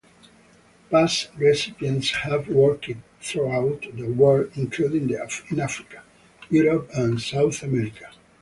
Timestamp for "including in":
4.55-5.61